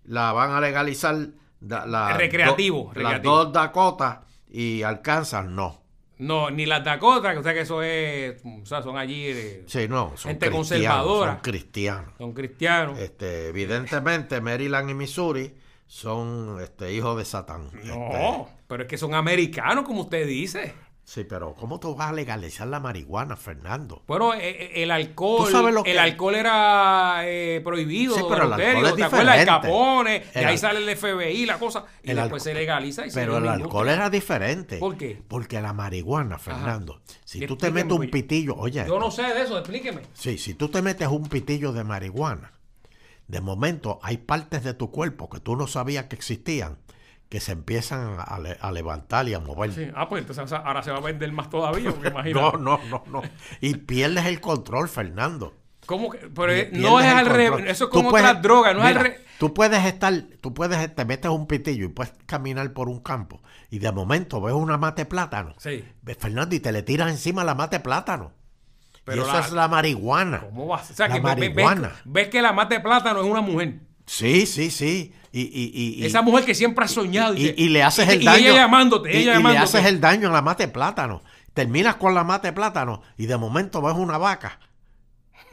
[0.06, 1.16] la van a legalizar
[1.60, 3.36] da- la- Recreativo, do- recreativo.
[3.36, 4.18] las dos Dakotas
[4.50, 5.80] y Arkansas no.
[6.18, 9.64] No, ni las Dakota, que o sea que eso es, o sea, son allí, eh,
[9.66, 11.32] Sí, no, son Gente conservadora.
[11.34, 12.14] son cristianos.
[12.20, 13.00] son cristianos.
[13.00, 15.56] Este, evidentemente Maryland y Missouri
[15.88, 17.70] son este, hijos de Satán.
[17.74, 20.74] Este, no, pero es que son americanos, como usted dice.
[21.04, 24.04] Sí, pero ¿cómo tú vas a legalizar la marihuana, Fernando?
[24.08, 28.22] Bueno, eh, eh, el alcohol, ¿Tú sabes lo que- el alcohol era eh, prohibido, Sí,
[28.30, 29.36] pero el alcohol es ¿te acuerdas?
[29.36, 29.46] El diferente.
[29.46, 32.54] Capone, de El ahí al- sale el FBI, la cosa, y El después alco- se
[32.54, 34.78] legaliza y se Pero el alcohol era diferente.
[34.78, 35.22] ¿Por qué?
[35.28, 38.10] Porque la marihuana, Fernando, si tú te metes un pues.
[38.12, 40.02] pitillo, oye, Yo no sé de eso, explíqueme.
[40.14, 42.54] sí, si tú te metes un pitillo de marihuana,
[43.28, 46.78] de momento hay partes de tu cuerpo que tú no sabías que existían,
[47.32, 49.72] que se empiezan a, le- a levantar y a mover.
[49.74, 49.88] Sí.
[49.96, 52.34] Ah, pues entonces ahora se va a vender más todavía, porque imagínate.
[52.34, 53.22] No, no, no, no.
[53.62, 55.56] Y pierdes el control, Fernando.
[55.86, 56.18] ¿Cómo que?
[56.20, 59.22] Pero no es al revés, eso es puedes- otras drogas, no es mira, al revés.
[59.40, 63.42] Tú puedes estar, tú puedes, te metes un pitillo y puedes caminar por un campo
[63.72, 65.56] y de momento ves una mate plátano.
[65.58, 65.84] Sí.
[66.02, 68.34] Ves, Fernando, y te le tiras encima la mate plátano.
[69.06, 70.42] Pero y eso la- es la marihuana.
[70.42, 70.78] ¿Cómo va?
[70.82, 71.92] O sea, La que ves, marihuana.
[72.06, 73.80] ves que la mate plátano es una mujer.
[74.12, 75.14] Sí, sí, sí.
[75.32, 75.72] Y, y,
[76.02, 77.34] y, Esa mujer que siempre ha soñado.
[77.38, 78.40] y, y le haces el y daño.
[78.50, 81.22] ella llamándote, y- ella y le haces el daño a la mate plátano.
[81.54, 84.60] Terminas con la mate plátano y de momento ves una vaca.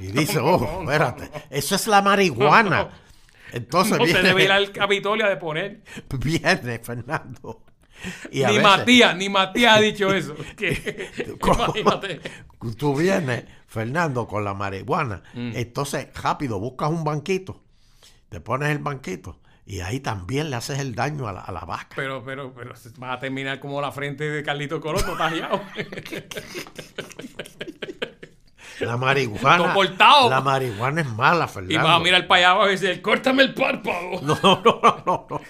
[0.01, 1.31] Y dices, oh, no, no, espérate.
[1.51, 2.89] Eso es la marihuana.
[3.53, 5.83] Entonces No se viene, debe ir al Capitolio a deponer.
[6.19, 7.63] viene Fernando.
[8.33, 10.35] Y a Ni veces- Matías, ni Matías ha dicho eso.
[10.57, 12.21] Que- imagínate.
[12.77, 15.23] Tú vienes, Fernando, con la marihuana.
[15.35, 15.53] Mm.
[15.55, 17.63] Entonces, rápido, buscas un banquito.
[18.29, 19.41] Te pones el banquito.
[19.65, 21.95] Y ahí también le haces el daño a la, a la vaca.
[21.95, 25.61] Pero, pero, pero vas a terminar como la frente de Carlito Colón, tajeado.
[28.81, 29.75] La marihuana.
[30.31, 31.75] La marihuana es mala, Fernando.
[31.75, 34.21] y vas a mirar para allá y decir, córtame el párpado.
[34.23, 35.41] No, no, no, no, no.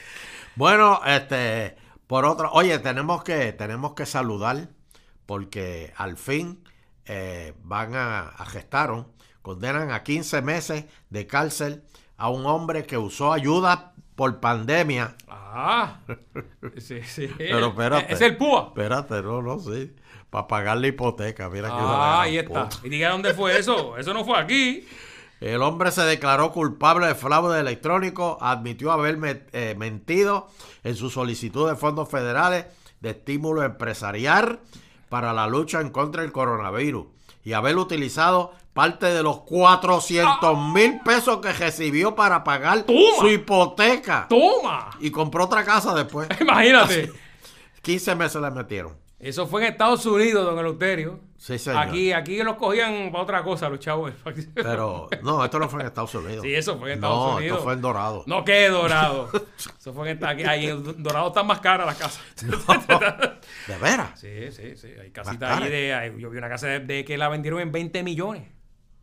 [0.57, 4.69] Bueno, este, por otro, oye, tenemos que, tenemos que saludar
[5.27, 6.65] porque al fin
[7.05, 9.13] eh, van a, a gestaron,
[9.43, 11.85] condenan a 15 meses de cárcel
[12.19, 15.15] a un hombre que usó ayuda por pandemia.
[15.29, 16.01] Ah,
[16.77, 17.31] sí, sí.
[17.39, 18.13] Pero espérate.
[18.13, 18.67] Es el púa.
[18.69, 19.95] Espérate, no, no, sí.
[20.29, 22.69] Para pagar la hipoteca, mira que Ah, ahí está.
[22.83, 23.97] Y diga dónde fue eso.
[23.97, 24.87] Eso no fue aquí.
[25.41, 30.49] El hombre se declaró culpable de fraude electrónico, admitió haber eh, mentido
[30.83, 32.67] en su solicitud de fondos federales
[33.01, 34.59] de estímulo empresarial
[35.09, 37.07] para la lucha en contra del coronavirus
[37.45, 43.01] y haber utilizado parte de los 400 mil pesos que recibió para pagar Toma.
[43.19, 44.91] su hipoteca ¡Toma!
[45.01, 46.29] y compró otra casa después.
[46.41, 47.11] Imagínate.
[47.83, 48.97] 15 meses le metieron.
[49.19, 51.19] Eso fue en Estados Unidos, don Eleuterio.
[51.39, 51.89] Sí, señor.
[51.89, 54.13] Aquí, aquí los cogían para otra cosa, los chavos.
[54.55, 56.43] Pero no, esto no fue en Estados Unidos.
[56.43, 57.57] Sí, eso fue en Estados no, Unidos.
[57.57, 58.23] esto fue en Dorado.
[58.29, 59.29] No, que dorado.
[59.81, 62.23] Eso fue en aquí, ahí en Dorado están más caras las casas.
[63.67, 64.21] ¿De veras?
[64.21, 64.89] Sí, sí, sí.
[65.03, 66.15] Hay casitas ahí de.
[66.17, 68.58] Yo vi una casa de, de que la vendieron en 20 millones.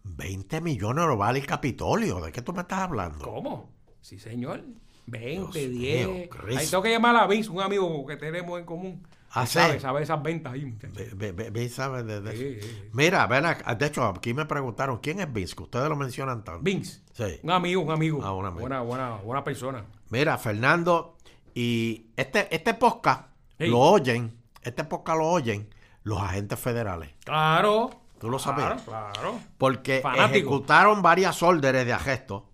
[0.05, 2.21] 20 millones lo vale el Capitolio.
[2.21, 3.19] ¿De qué tú me estás hablando?
[3.25, 3.69] ¿Cómo?
[4.01, 4.63] Sí, señor.
[5.07, 6.07] 20, Dios 10.
[6.07, 6.59] mío, Cristo.
[6.59, 9.07] ahí tengo que llamar a Vince, un amigo que tenemos en común.
[9.31, 10.73] Ah, sabe, sabe esas ventas ahí,
[11.13, 12.67] ve- sabe de- de Sí, eso.
[12.67, 12.89] sí.
[12.93, 13.75] Mira, ven acá.
[13.75, 16.61] De hecho, aquí me preguntaron quién es Vince, que ustedes lo mencionan tanto.
[16.63, 17.01] Vince.
[17.11, 17.39] Sí.
[17.43, 18.21] Un amigo, un amigo.
[18.23, 18.61] Ah, un amigo.
[18.61, 19.85] Buena, buena, buena persona.
[20.09, 21.17] Mira, Fernando,
[21.53, 23.27] y este, este podcast
[23.59, 25.69] lo oyen, este podcast lo oyen
[26.03, 27.09] los agentes federales.
[27.25, 27.89] Claro.
[28.19, 28.81] ¿Tú lo Claro, sabías?
[28.83, 29.39] claro.
[29.57, 30.25] Porque Fanático.
[30.31, 32.47] ejecutaron varias órdenes de arresto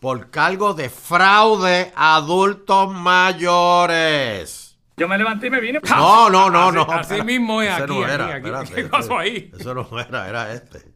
[0.00, 4.66] por cargo de fraude a adultos mayores.
[4.96, 5.80] Yo me levanté y me vine.
[5.88, 6.82] No, no, no, Así- no.
[6.92, 8.34] así mismo es Ese aquí, no aquí, era, aquí.
[8.36, 9.50] espérate, ¿Qué pasó ahí?
[9.58, 10.90] Eso no era, era este.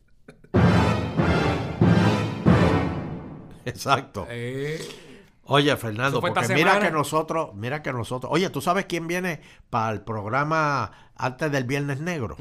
[3.65, 4.27] Exacto.
[4.31, 4.79] Eh,
[5.47, 6.81] Oye, Fernando, porque mira semana.
[6.81, 11.65] que nosotros, mira que nosotros, oye, ¿tú sabes quién viene para el programa antes del
[11.65, 12.37] Viernes Negro?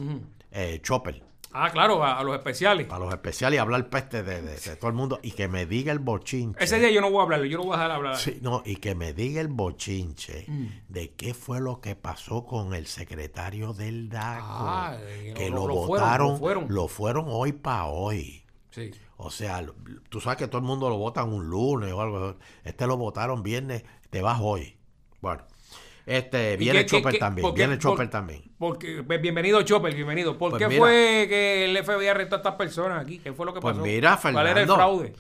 [0.51, 1.21] Eh, Chopper,
[1.53, 2.87] ah, claro, a, a los especiales.
[2.87, 5.65] para los especiales y hablar peste de, de- de todo el mundo y que me
[5.65, 6.63] diga el bochinche.
[6.63, 8.17] Ese día yo no voy a hablarle, yo no voy a dejar hablar.
[8.17, 10.67] Sí, no, y que me diga el bochinche Mm.
[10.89, 14.45] de qué fue lo que pasó con el secretario del DACO.
[14.47, 14.97] Ah,
[15.35, 16.65] que lo- votaron, lo fueron.
[16.69, 18.45] lo fueron hoy para hoy.
[18.71, 18.91] Sí.
[19.17, 19.63] O sea,
[20.09, 22.35] tú sabes que todo el mundo lo votan un lunes o algo.
[22.63, 24.77] Este lo votaron viernes, te vas hoy.
[25.21, 25.43] Bueno,
[26.05, 28.43] este, ¿Y viene Chopper también, viene por- Chopper también.
[28.57, 30.37] Porque, pues, bienvenido Chopper, bienvenido.
[30.37, 30.79] ¿Por Pues qué mira.
[30.81, 33.19] fue que el FBI arrestó a estas personas aquí?
[33.19, 33.85] ¿Qué fue lo que Pues pasó?
[33.85, 34.75] mira, ¿Cuál era el Fernando.
[34.75, 35.13] fraude?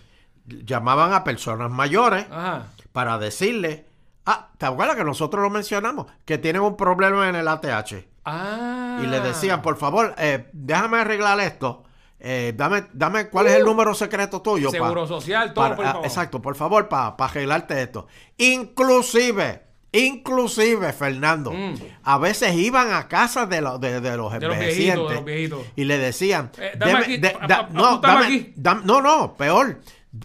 [0.45, 2.67] Llamaban a personas mayores Ajá.
[2.91, 3.85] para decirle,
[4.25, 6.07] ah, ¿te acuerdas que nosotros lo mencionamos?
[6.25, 8.05] Que tienen un problema en el ATH.
[8.25, 8.99] Ah.
[9.01, 11.83] Y le decían, por favor, eh, déjame arreglar esto.
[12.25, 14.69] Eh, dame, dame cuál es el número secreto tuyo.
[14.71, 14.81] pa- Uh.
[14.83, 16.05] Seguro social, todo para- por ah, favor.
[16.07, 18.07] Exacto, por favor, para arreglarte esto.
[18.37, 19.61] Inclusive,
[19.93, 21.75] inclusive, Fernando, Mm.
[22.03, 25.15] a veces iban a casa de, los de, de los De los envejecientes viejitos, de
[25.15, 25.59] los viejitos.
[25.75, 28.53] y le decían, Eh, dame "Deme- aquí, de- a- da- a- no, apúntame dame- aquí".
[28.57, 29.79] dam- no, no, peor,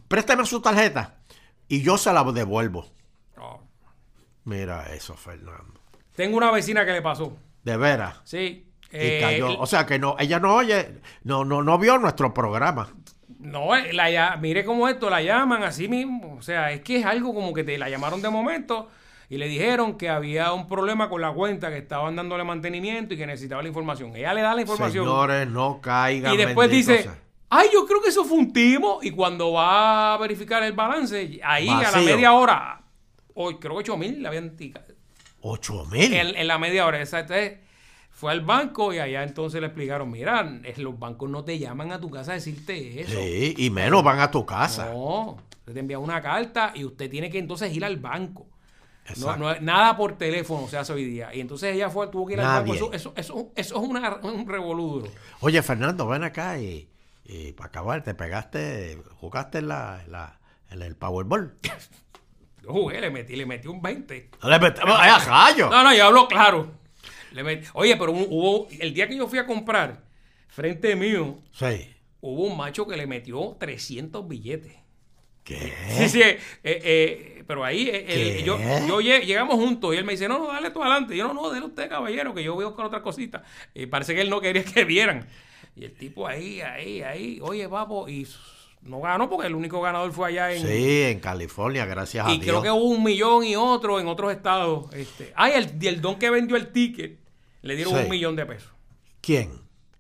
[0.09, 1.15] préstame su tarjeta
[1.69, 2.87] y yo se la devuelvo.
[3.39, 3.61] Oh.
[4.45, 5.75] Mira eso, Fernando.
[6.17, 7.37] Tengo una vecina que le pasó.
[7.63, 8.21] De veras.
[8.25, 8.65] Sí.
[8.91, 9.59] Y Eh, cayó.
[9.61, 12.89] O sea que no, ella no oye, no, no, no vio nuestro programa.
[13.39, 16.37] No, eh, la, mire cómo esto la llaman así mismo.
[16.39, 18.89] O sea, es que es algo como que te la llamaron de momento
[19.31, 23.17] y le dijeron que había un problema con la cuenta, que estaban dándole mantenimiento y
[23.19, 24.17] que necesitaba la información.
[24.17, 25.05] Ella le da la información.
[25.05, 26.33] Señores, no caigan.
[26.33, 27.19] y después dice, sea.
[27.51, 29.01] ay, yo creo que eso fue un timo.
[29.03, 32.81] Y cuando va a verificar el balance, ahí a la media hora,
[33.35, 34.87] hoy creo que 8 mil le habían ticado.
[35.41, 36.13] Ocho mil.
[36.13, 37.59] En, en la media hora, entonces,
[38.11, 40.43] fue al banco y allá entonces le explicaron, mira,
[40.79, 43.13] los bancos no te llaman a tu casa a decirte eso.
[43.13, 44.91] Sí, y menos van a tu casa.
[44.91, 48.49] No, te envía una carta y usted tiene que entonces ir al banco.
[49.17, 51.35] No, no- nada por teléfono se hace hoy día.
[51.35, 52.73] Y entonces ella fue, tuvo que ir al Nadie.
[52.73, 52.93] banco.
[52.95, 55.11] Eso, eso, eso, eso es una- un revoludro.
[55.41, 56.89] Oye, Fernando, ven acá y,
[57.25, 60.39] y para acabar, te pegaste, jugaste en, la, en, la-
[60.71, 61.57] en el Powerball.
[62.63, 64.31] Yo jugué, le metí, le metí un 20.
[64.43, 65.71] No le metemos ¡Ay, a rayo!
[65.71, 66.71] No, no, yo hablo claro.
[67.33, 70.03] Le metí- Oye, pero hubo, el día que yo fui a comprar,
[70.49, 71.95] frente mío, Sí.
[72.21, 74.75] hubo un macho que le metió 300 billetes.
[75.45, 75.73] ¿Qué?
[75.97, 78.05] Sí, sí, eh, eh, pero ahí eh,
[78.39, 78.43] ¿Qué?
[78.45, 78.57] yo,
[78.87, 81.15] yo lle- llegamos juntos y él me dice, no, no, dale tú adelante.
[81.15, 83.43] Y yo, no, no, dale usted, caballero, que yo voy a buscar otra cosita.
[83.75, 85.27] Y parece que él no quería que vieran.
[85.75, 88.27] Y el tipo ahí, ahí, ahí, oye, papo, y
[88.83, 90.61] no ganó porque el único ganador fue allá en...
[90.67, 92.61] Sí, en California, gracias a y Dios.
[92.61, 94.93] creo que hubo un millón y otro en otros estados.
[94.95, 95.33] Este.
[95.35, 97.19] Ay, el, y el don que vendió el ticket,
[97.63, 98.01] le dieron Sí.
[98.05, 98.71] un millón de pesos.
[99.21, 99.51] ¿Quién?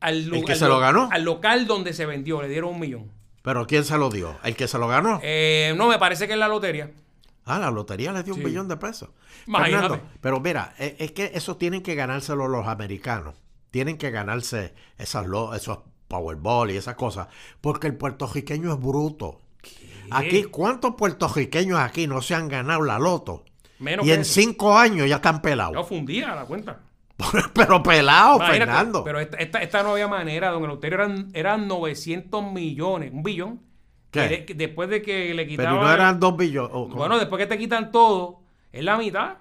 [0.00, 1.08] Al, ¿El que al se lo- lo ganó?
[1.10, 3.10] Al local donde se vendió, le dieron un millón.
[3.42, 4.36] ¿Pero quién se lo dio?
[4.44, 5.20] ¿El que se lo ganó?
[5.22, 6.90] Eh, no, me parece que es la lotería.
[7.48, 9.10] Ah, la lotería le dio un billón de pesos.
[9.46, 9.88] Imagínate.
[9.88, 13.34] Fernando, pero mira, es, es que eso tienen que ganárselo los americanos.
[13.70, 17.28] Tienen que ganarse esas lo- esos Powerball y esas cosas.
[17.60, 19.40] Porque el puertorriqueño es bruto.
[20.10, 23.44] Aquí, ¿cuántos puertorriqueños aquí no se han ganado la loto?
[23.78, 24.32] Menos y en eso.
[24.40, 25.86] cinco años ya están pelados.
[25.86, 26.80] fundía la cuenta.
[27.52, 29.04] pero pelados, Imagínate, Fernando.
[29.04, 33.60] Pero esta, esta, esta no había manera, don Eleuterio, eran, eran 900 millones, un billón.
[34.10, 34.44] ¿Qué?
[34.46, 35.80] Que después de que le Pero quitaban...
[35.80, 36.72] no eran dos billones.
[36.94, 38.40] Bueno, después que te quitan todo,
[38.72, 39.36] es la mitad.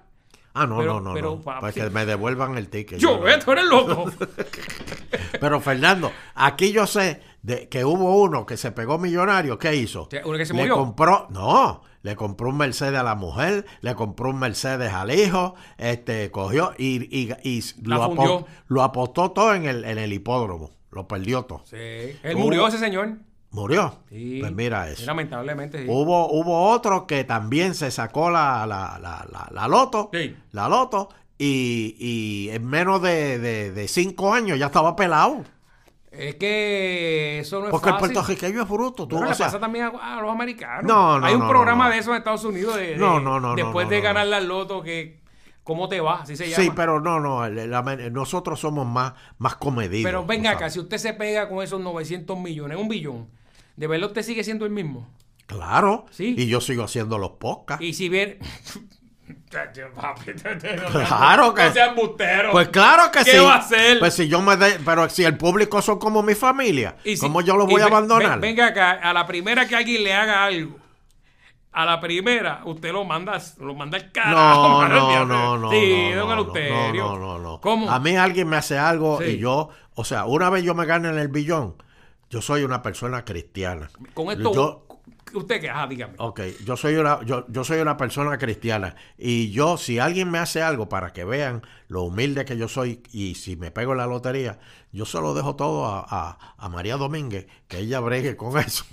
[0.54, 1.14] ah, no, pero- no, no.
[1.14, 1.42] pero, no.
[1.42, 2.98] Para que me devuelvan el ticket.
[2.98, 3.28] Yo, no.
[3.28, 4.10] eh, eres loco.
[5.40, 9.58] Pero Fernando, aquí yo sé de que hubo uno que se pegó millonario.
[9.58, 10.08] ¿Qué hizo?
[10.24, 10.74] Uno que se le murió.
[10.76, 15.54] compró, no, le compró un Mercedes a la mujer, le compró un Mercedes al hijo,
[15.76, 18.38] este, cogió y, y, y lo, fundió.
[18.40, 20.70] apo- lo apostó todo en el, en el hipódromo.
[20.90, 21.62] Lo perdió todo.
[21.66, 21.76] sí.
[21.76, 23.18] Él murió ese señor.
[23.60, 23.94] Murió.
[24.08, 24.38] Sí.
[24.40, 25.04] Pues mira eso.
[25.06, 25.86] lamentablemente, sí.
[25.88, 30.10] Hubo, hubo otro que también se sacó la, la, la, la, la loto.
[30.12, 30.36] Sí.
[30.52, 31.08] La loto.
[31.38, 35.44] Y, y en menos de, de- de cinco años ya estaba pelado.
[36.10, 38.12] Es que eso no es Porque el fácil.
[38.14, 39.06] puertorriqueño es bruto.
[39.06, 40.84] Tú, Pero le sea, pasa también a, a los americanos.
[40.84, 41.94] No, no, Hay un no, programa no, no.
[41.94, 45.20] de eso en Estados Unidos de, No, no, no, después de ganar la loto que
[45.62, 46.64] cómo te va, así se llama.
[46.64, 50.10] Sí, pero no, no, el- la- nosotros somos más, más comedidos.
[50.10, 53.28] Pero venga acá, si usted se pega con esos 900 millones, un billón,
[53.78, 55.08] ¿de verdad usted sigue siendo el mismo?
[55.46, 56.04] Claro.
[56.10, 56.34] Sí.
[56.36, 57.84] Y yo sigo haciendo los podcasts.
[57.84, 58.38] Y si bien...
[59.50, 62.52] Claro que- No seas embustero.
[62.52, 63.38] Pues claro que ¿Qué sí.
[63.38, 63.98] va a hacer?
[63.98, 67.20] Pues si yo me de, pero si el público son como mi familia, Y si-
[67.20, 68.40] ¿cómo yo los voy a abandonar?
[68.40, 70.78] ve- venga acá, a la primera que alguien le haga algo,
[71.72, 74.84] a la primera usted lo manda, lo manda al carajo.
[74.84, 75.70] No, no, no, no.
[75.70, 77.04] Sí, no, don no, Eleuterio.
[77.04, 77.60] No, no, no, no.
[77.60, 77.90] ¿Cómo?
[77.90, 79.32] A mí alguien me hace algo Sí.
[79.32, 81.74] y yo, o sea, una vez yo me gane en el billón,
[82.30, 83.90] yo soy una persona cristiana.
[84.14, 84.86] Con esto, Yo,
[85.34, 86.14] usted que, ah, dígame.
[86.18, 90.38] ok, yo soy una, yo, yo soy una persona cristiana y yo, si alguien me
[90.38, 93.98] hace algo para que vean lo humilde que yo soy y si me pego en
[93.98, 94.58] la lotería,
[94.92, 98.84] yo se lo dejo todo a, a- a María Domínguez, que ella bregue con eso.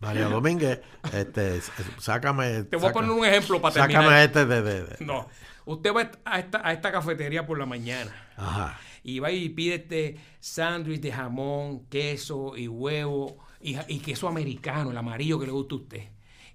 [0.00, 0.80] María Domínguez,
[1.12, 1.60] este,
[1.98, 2.62] sácame.
[2.64, 4.02] Te voy a poner un ejemplo para terminar.
[4.04, 5.28] Sácame este de, de- de- No,
[5.64, 8.78] usted va a esta, a esta cafetería por la mañana Ajá.
[9.02, 14.90] Y va y pide este sándwich de jamón, queso y huevo y, y queso americano,
[14.90, 16.08] el amarillo que le gusta a usted.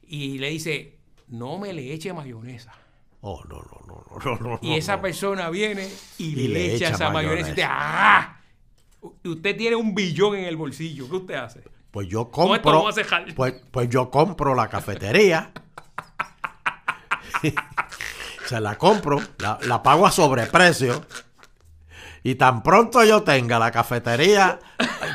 [0.08, 2.74] Y le dice, no me le eche mayonesa.
[3.22, 4.60] Oh, no, no, no, no, no, no.
[4.62, 5.02] Y esa no.
[5.02, 8.20] persona viene y, Y le, echa, echa esa mayonesa y usted, mayonesa.
[8.22, 8.40] ¡ah!
[9.24, 11.10] Y usted tiene un billón en el bolsillo.
[11.10, 11.64] ¿Qué usted hace?
[11.92, 12.72] Pues yo compro.
[12.72, 13.34] vamos a cejar.
[13.36, 15.52] Pues, pues yo compro la cafetería.
[18.46, 21.06] Se la compro, la, la pago a sobreprecio.
[22.24, 24.58] Y tan pronto yo tenga la cafetería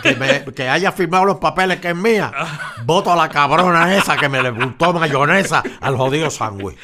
[0.02, 2.30] que, me- que haya firmado los papeles que es mía,
[2.84, 6.76] voto a la cabrona esa que me le gustó mayonesa al jodido sándwich.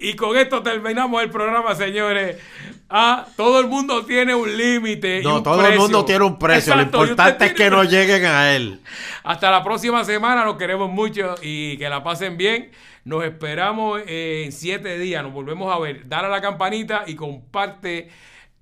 [0.00, 2.36] Y con esto terminamos el programa, señores.
[2.88, 5.20] Ah, todo el mundo tiene un límite.
[5.20, 6.72] y No, un todo el mundo tiene un precio.
[6.72, 8.80] Exacto, Lo y importante es que no lleguen a él.
[9.24, 12.70] Hasta la próxima semana, los queremos mucho y que la pasen bien.
[13.04, 15.22] Nos esperamos eh, en siete días.
[15.24, 16.08] Nos volvemos a ver.
[16.08, 18.08] Dale a la campanita y comparte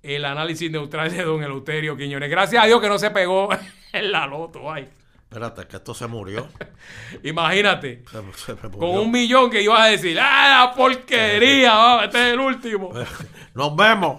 [0.07, 2.31] el análisis neutral de Don Eleuterio Quiñones.
[2.31, 3.49] Gracias a Dios que no se pegó
[3.93, 4.71] en la loto.
[4.73, 4.89] Ay,
[5.29, 6.47] Espérate, que esto se murió.
[7.25, 8.05] imagínate.
[8.11, 11.75] Se- se me Con un millón que ibas a decir, ¡ah, la porquería!
[11.75, 12.93] vamos, este es el último.
[13.55, 14.19] Nos vemos.